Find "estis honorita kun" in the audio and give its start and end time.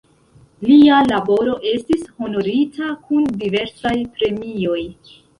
1.71-3.27